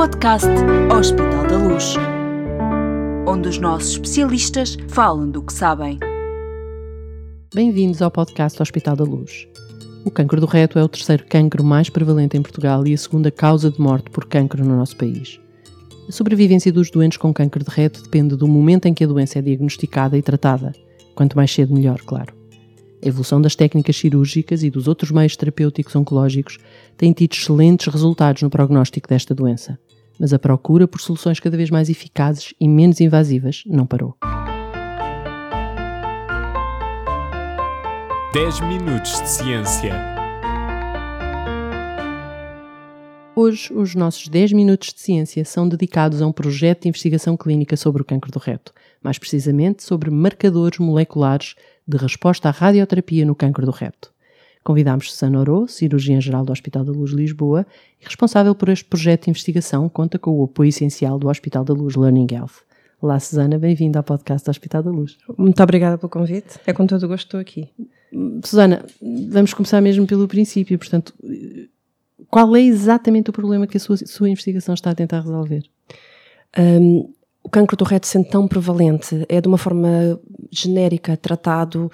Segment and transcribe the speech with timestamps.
[0.00, 0.48] podcast
[0.98, 1.94] Hospital da Luz,
[3.28, 5.98] onde os nossos especialistas falam do que sabem.
[7.54, 9.46] Bem-vindos ao podcast Hospital da Luz.
[10.02, 13.30] O cancro do reto é o terceiro cancro mais prevalente em Portugal e a segunda
[13.30, 15.38] causa de morte por cancro no nosso país.
[16.08, 19.38] A sobrevivência dos doentes com cancro de reto depende do momento em que a doença
[19.38, 20.72] é diagnosticada e tratada.
[21.14, 22.40] Quanto mais cedo, melhor, claro.
[23.02, 26.58] A evolução das técnicas cirúrgicas e dos outros meios terapêuticos oncológicos
[26.98, 29.78] tem tido excelentes resultados no prognóstico desta doença,
[30.20, 34.14] mas a procura por soluções cada vez mais eficazes e menos invasivas não parou.
[38.34, 39.94] 10 minutos de ciência.
[43.34, 47.74] Hoje, os nossos 10 minutos de ciência são dedicados a um projeto de investigação clínica
[47.74, 51.54] sobre o cancro do reto, mais precisamente sobre marcadores moleculares
[51.88, 54.12] de resposta à radioterapia no cancro do reto.
[54.70, 57.66] Convidámos Susana Oro, cirurgiã-geral do Hospital da Luz Lisboa
[58.00, 61.74] e responsável por este projeto de investigação, conta com o apoio essencial do Hospital da
[61.74, 62.62] Luz Learning Health.
[63.02, 65.18] Olá, Susana, bem-vinda ao podcast do Hospital da Luz.
[65.36, 66.60] Muito obrigada pelo convite.
[66.64, 67.68] É com todo o gosto que estou aqui.
[68.44, 68.86] Susana,
[69.28, 70.78] vamos começar mesmo pelo princípio.
[70.78, 71.12] Portanto,
[72.28, 75.64] qual é exatamente o problema que a sua, sua investigação está a tentar resolver?
[76.56, 80.16] Um, o cancro do reto sendo tão prevalente é de uma forma
[80.48, 81.90] genérica tratado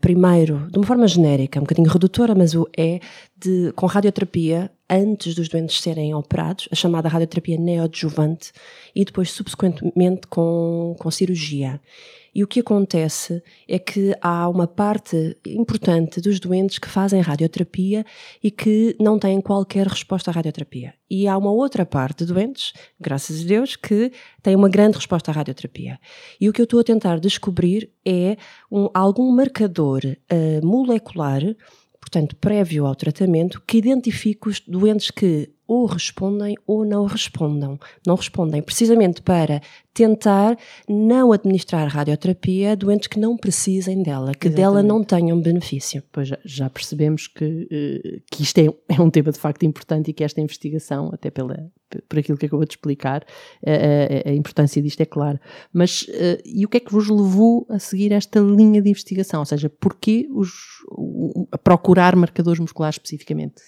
[0.00, 3.00] primeiro, de uma forma genérica, um bocadinho redutora, mas o é
[3.36, 8.52] de, com radioterapia antes dos doentes serem operados, a chamada radioterapia neoadjuvante,
[8.94, 11.80] e depois subsequentemente com, com cirurgia.
[12.34, 18.04] E o que acontece é que há uma parte importante dos doentes que fazem radioterapia
[18.42, 20.94] e que não têm qualquer resposta à radioterapia.
[21.08, 24.10] E há uma outra parte de doentes, graças a Deus, que
[24.42, 26.00] têm uma grande resposta à radioterapia.
[26.40, 28.36] E o que eu estou a tentar descobrir é
[28.68, 31.40] um, algum marcador uh, molecular
[32.04, 37.78] portanto, prévio ao tratamento, que identifique os doentes que ou respondem ou não respondam.
[38.06, 39.60] Não respondem precisamente para
[39.94, 40.58] tentar
[40.88, 44.56] não administrar radioterapia a doentes que não precisem dela, que Exatamente.
[44.56, 46.02] dela não tenham benefício.
[46.10, 50.10] Pois já, já percebemos que, uh, que isto é, é, um tema de facto importante
[50.10, 51.70] e que esta investigação, até pela,
[52.08, 55.40] por aquilo que acabou de explicar, uh, a, a, importância disto é clara.
[55.72, 59.40] Mas uh, e o que é que vos levou a seguir esta linha de investigação?
[59.40, 60.50] Ou seja, porquê os,
[61.52, 63.62] a procurar marcadores musculares especificamente?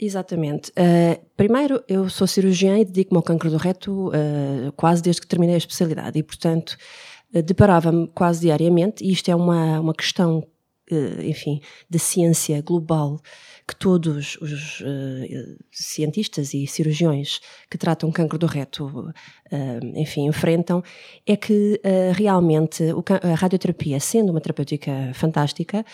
[0.00, 0.70] Exatamente.
[0.70, 5.26] Uh, primeiro, eu sou cirurgiã e dedico-me ao cancro do reto uh, quase desde que
[5.26, 6.78] terminei a especialidade e, portanto,
[7.34, 10.42] uh, deparava-me quase diariamente, e isto é uma, uma questão,
[11.22, 13.20] enfim, de ciência global
[13.68, 14.82] que todos os
[15.70, 17.40] cientistas e cirurgiões
[17.70, 19.12] que tratam cancro do reto,
[19.94, 20.82] enfim, enfrentam,
[21.24, 21.80] é que
[22.12, 22.82] realmente
[23.22, 25.86] a radioterapia, sendo uma terapêutica fantástica,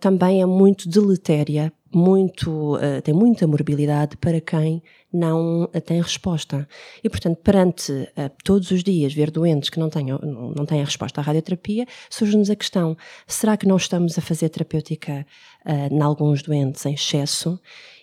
[0.00, 4.82] também é muito deletéria muito, uh, tem muita morbilidade para quem
[5.12, 6.68] não tem resposta.
[7.02, 10.84] E, portanto, perante uh, todos os dias ver doentes que não tenham, não, têm a
[10.84, 12.96] resposta à radioterapia, surge-nos a questão:
[13.26, 15.26] será que não estamos a fazer terapêutica
[15.64, 17.60] uh, em alguns doentes em excesso?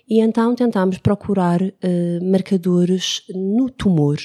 [0.09, 1.61] E então tentamos procurar
[2.21, 4.17] marcadores no tumor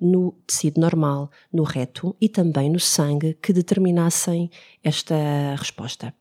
[0.00, 4.50] no tecido normal, no reto e também no sangue que determinassem
[4.82, 5.14] esta
[5.56, 6.12] resposta.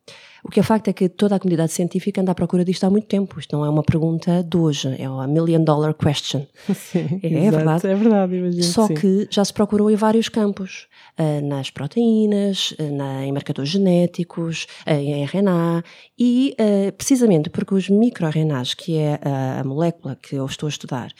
[0.43, 2.89] O que é facto é que toda a comunidade científica anda à procura disto há
[2.89, 3.39] muito tempo.
[3.39, 6.45] Isto não é uma pergunta de hoje, é uma million dollar question.
[6.75, 7.87] Sim, é, é verdade.
[7.87, 8.63] É verdade, imagino.
[8.63, 10.87] Só que, que já se procurou em vários campos.
[11.17, 15.83] Uh, nas proteínas, uh, na, em marcadores genéticos, uh, em RNA
[16.17, 16.55] e
[16.97, 21.11] precisamente porque os microRNAs, que é a molécula que eu estou a estudar,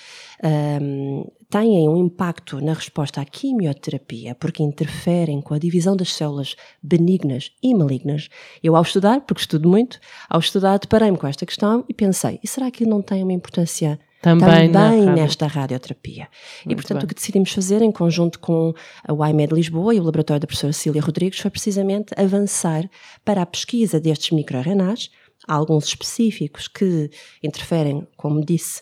[1.54, 7.52] têm um impacto na resposta à quimioterapia porque interferem com a divisão das células benignas
[7.62, 8.28] e malignas.
[8.64, 12.48] Eu, ao estudar, porque estudo muito, ao estudar, deparei-me com esta questão e pensei: e
[12.48, 16.28] será que não tem uma importância também, também nesta radioterapia.
[16.66, 17.06] Muito e, portanto, bem.
[17.06, 18.74] o que decidimos fazer em conjunto com
[19.08, 22.90] a YMED Lisboa e o laboratório da professora Cília Rodrigues foi precisamente avançar
[23.24, 25.12] para a pesquisa destes microRNAs,
[25.48, 27.12] alguns específicos que
[27.44, 28.82] interferem, como disse,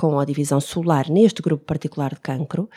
[0.00, 2.70] com a divisão solar neste grupo particular de cancro,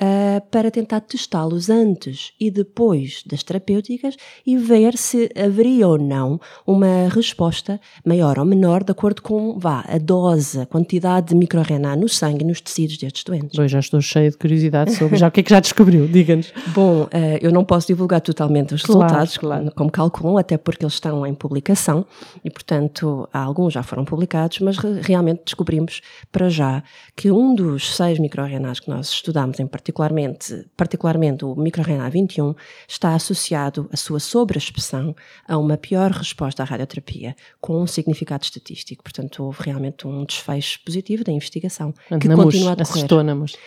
[0.00, 4.16] uh, para tentar testá-los antes e depois das terapêuticas
[4.46, 9.84] e ver se haveria ou não uma resposta maior ou menor de acordo com vá,
[9.88, 13.56] a dose, a quantidade de microRNA no sangue e nos tecidos destes doentes.
[13.56, 16.52] Pois já estou cheio de curiosidade sobre já o que é que já descobriu, diga-nos.
[16.68, 17.08] Bom, uh,
[17.40, 19.72] eu não posso divulgar totalmente os claro, resultados, claro.
[19.74, 22.04] como calculam, até porque eles estão em publicação
[22.44, 26.00] e, portanto, alguns já foram publicados, mas realmente descobrimos
[26.30, 26.82] para já
[27.14, 32.54] que um dos seis microRNAs que nós estudamos em particular particularmente, particularmente o microRNA 21,
[32.88, 35.14] está associado a sua sobreexpressão
[35.46, 39.04] a uma pior resposta à radioterapia, com um significado estatístico.
[39.04, 43.06] Portanto, houve realmente um desfecho positivo da investigação, que continua a decorrer.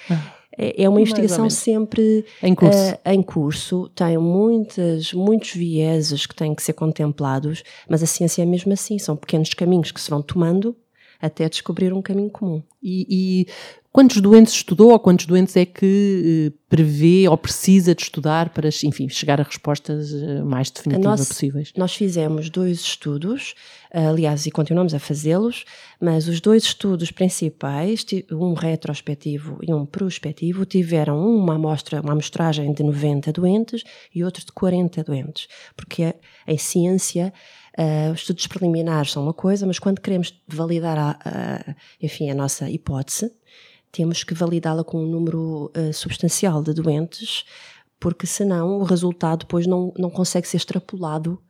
[0.09, 0.35] Ah.
[0.57, 2.93] É, é uma investigação sempre em curso.
[2.93, 8.41] Uh, em curso, tem muitas, muitos vieses que têm que ser contemplados, mas a ciência
[8.41, 10.75] é mesmo assim, são pequenos caminhos que se vão tomando
[11.21, 12.63] até descobrir um caminho comum.
[12.81, 13.47] E, e
[13.91, 18.69] quantos doentes estudou ou quantos doentes é que eh, prevê ou precisa de estudar para,
[18.85, 21.73] enfim, chegar a respostas eh, mais definitivas nós, possíveis?
[21.75, 23.53] Nós fizemos dois estudos,
[23.91, 25.65] aliás, e continuamos a fazê-los,
[25.99, 32.71] mas os dois estudos principais, um retrospectivo e um prospectivo, tiveram uma amostra, uma amostragem
[32.71, 33.83] de 90 doentes
[34.15, 36.15] e outro de 40 doentes, porque
[36.47, 37.33] em ciência
[37.77, 42.35] Uh, os estudos preliminares são uma coisa, mas quando queremos validar a, a, enfim, a
[42.35, 43.31] nossa hipótese,
[43.91, 47.45] temos que validá-la com um número uh, substancial de doentes,
[47.99, 51.41] porque senão o resultado depois não, não consegue ser extrapolado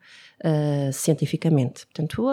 [0.44, 1.86] uh, cientificamente.
[1.86, 2.26] Portanto,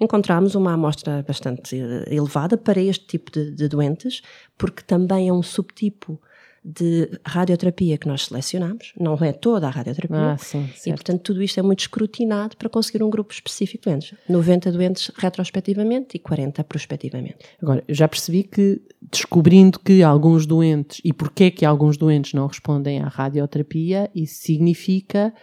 [0.00, 1.76] encontramos uma amostra bastante
[2.08, 4.22] elevada para este tipo de, de doentes,
[4.58, 6.20] porque também é um subtipo
[6.64, 11.42] de radioterapia que nós selecionamos, não é toda a radioterapia, ah, sim, e portanto tudo
[11.42, 14.14] isto é muito escrutinado para conseguir um grupo específico de doentes.
[14.26, 17.36] 90 doentes retrospectivamente e 40 prospectivamente.
[17.62, 18.80] Agora, eu já percebi que
[19.12, 25.34] descobrindo que alguns doentes, e porquê que alguns doentes não respondem à radioterapia, isso significa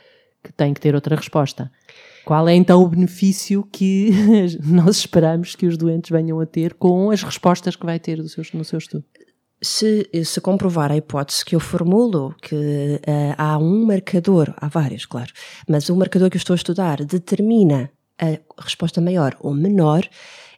[0.44, 1.72] que tem que ter outra resposta.
[2.26, 4.10] Qual é então o benefício que
[4.66, 8.28] nós esperamos que os doentes venham a ter com as respostas que vai ter do
[8.28, 9.04] seu, no seu estudo?
[9.62, 15.06] Se, se comprovar a hipótese que eu formulo, que uh, há um marcador, há vários,
[15.06, 15.32] claro,
[15.68, 20.08] mas o marcador que eu estou a estudar determina a resposta maior ou menor,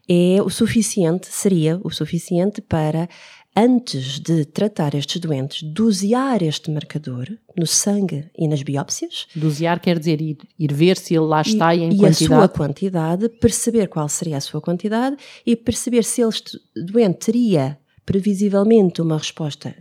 [0.07, 3.07] é o suficiente, seria o suficiente para,
[3.55, 9.27] antes de tratar estes doentes, dosear este marcador no sangue e nas biópsias.
[9.33, 12.23] Dosear quer dizer ir, ir ver se ele lá está e, em e quantidade.
[12.23, 15.15] E a sua quantidade, perceber qual seria a sua quantidade
[15.45, 19.75] e perceber se este doente teria previsivelmente uma resposta,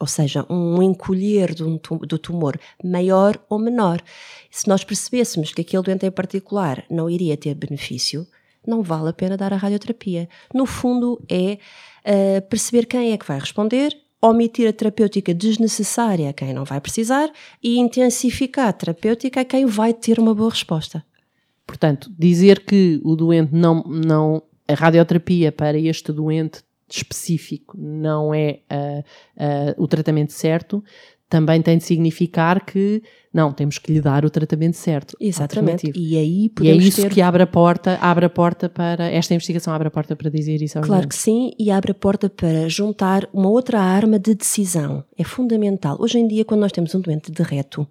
[0.00, 1.78] ou seja, um encolher do,
[2.18, 4.02] tumor maior ou menor.
[4.50, 8.26] Se nós percebêssemos que aquele doente em particular não iria ter benefício,
[8.66, 10.28] não vale a pena dar a radioterapia.
[10.54, 11.58] No fundo, é
[12.06, 16.80] uh, perceber quem é que vai responder, omitir a terapêutica desnecessária a quem não vai
[16.80, 17.30] precisar
[17.62, 21.04] e intensificar a terapêutica a quem vai ter uma boa resposta.
[21.66, 26.62] Portanto, dizer que o doente não, não a radioterapia para este doente
[26.96, 30.82] específico não é uh, uh, o tratamento certo,
[31.32, 33.02] também tem de significar que
[33.32, 35.16] não, temos que lhe dar o tratamento certo.
[35.18, 35.90] Exatamente.
[35.96, 37.10] E aí e é isso ter...
[37.10, 40.60] que abre a porta, abre a porta para esta investigação abre a porta para dizer
[40.60, 44.34] isso aos Claro que sim, e abre a porta para juntar uma outra arma de
[44.34, 45.02] decisão.
[45.16, 45.96] É fundamental.
[45.98, 47.88] Hoje em dia, quando nós temos um doente de reto,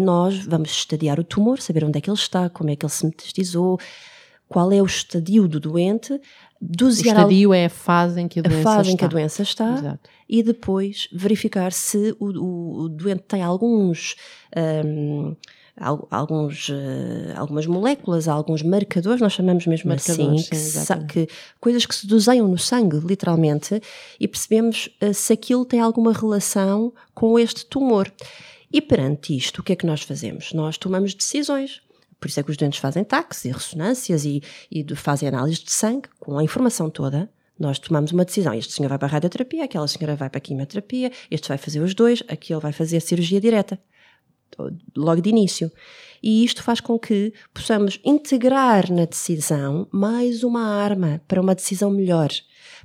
[0.00, 2.92] nós vamos estadiar o tumor, saber onde é que ele está, como é que ele
[2.92, 3.80] se metastizou,
[4.50, 6.20] qual é o estadio do doente,
[6.60, 7.14] dosear.
[7.14, 8.92] O estadio é a fase em que a doença a fase está.
[8.92, 10.10] em que a doença está Exato.
[10.28, 14.16] e depois verificar se o, o, o doente tem alguns.
[14.84, 15.36] Um,
[16.10, 21.94] alguns, uh, algumas moléculas, alguns marcadores, nós chamamos mesmo marcadores, assim, que, que, coisas que
[21.94, 23.80] se doseiam no sangue, literalmente,
[24.18, 28.12] e percebemos uh, se aquilo tem alguma relação com este tumor.
[28.70, 30.52] E perante isto, o que é que nós fazemos?
[30.52, 31.80] Nós tomamos decisões.
[32.20, 35.72] Por isso é que os doentes fazem taques e ressonâncias e, e fazem análise de
[35.72, 37.30] sangue com a informação toda.
[37.58, 38.54] Nós tomamos uma decisão.
[38.54, 41.80] Este senhor vai para a radioterapia, aquela senhora vai para a quimioterapia, este vai fazer
[41.80, 43.78] os dois, aquele vai fazer a cirurgia direta.
[44.96, 45.70] Logo de início.
[46.22, 51.90] E isto faz com que possamos integrar na decisão mais uma arma para uma decisão
[51.90, 52.28] melhor,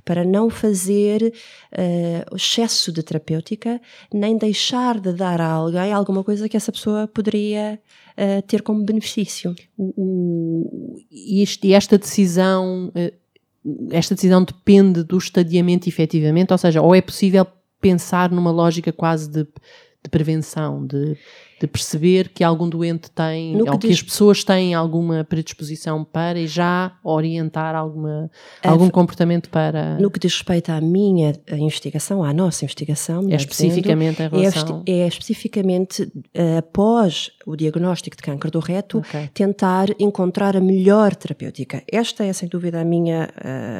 [0.04, 1.34] para não fazer
[1.72, 3.80] uh, excesso de terapêutica,
[4.12, 7.78] nem deixar de dar a alguém alguma coisa que essa pessoa poderia
[8.16, 9.54] uh, ter como benefício.
[9.76, 11.44] O, o, e
[11.74, 17.46] esta decisão, uh, esta decisão depende do estadiamento efetivamente, ou seja, ou é possível
[17.80, 21.16] pensar numa lógica quase de, de prevenção, de
[21.58, 23.98] de perceber que algum doente tem, ou que, diz...
[23.98, 28.30] as pessoas têm alguma predisposição para e já orientar alguma,
[28.62, 29.98] é, algum comportamento para.
[29.98, 34.82] No que diz respeito à minha investigação, à nossa investigação, é especificamente dizendo, em relação.
[34.86, 39.28] É, é especificamente uh, após o diagnóstico de câncer do reto, okay.
[39.32, 41.82] tentar encontrar a melhor terapêutica.
[41.90, 43.30] Esta é sem dúvida a minha,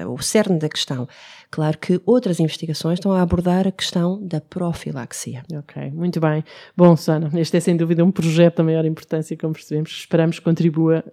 [0.04, 1.06] uh, o cerne da questão.
[1.50, 5.42] Claro que outras investigações estão a abordar a questão da profilaxia.
[5.52, 6.45] Ok, muito bem.
[6.76, 9.90] Bom, Susana, este é sem dúvida um projeto da maior importância, como percebemos.
[9.90, 11.04] Esperamos que contribua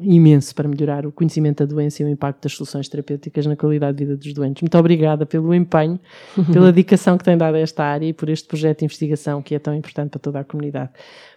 [0.00, 3.98] imenso para melhorar o conhecimento da doença e o impacto das soluções terapêuticas na qualidade
[3.98, 4.62] de vida dos doentes.
[4.62, 5.98] Muito obrigada pelo empenho,
[6.52, 9.54] pela dedicação que tem dado a esta área e por este projeto de investigação que
[9.54, 10.90] é tão importante para toda a comunidade.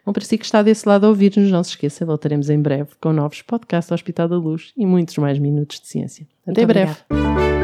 [0.06, 2.92] Bom, para si que está desse lado a ouvir-nos, não se esqueça, voltaremos em breve
[3.02, 6.28] com novos podcasts do Hospital da Luz e muitos mais minutos de ciência.
[6.48, 7.55] Até Muito breve.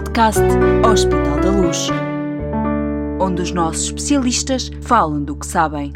[0.00, 0.40] Podcast
[0.90, 1.88] Hospital da Luz,
[3.20, 5.92] onde os nossos especialistas falam do que sabem.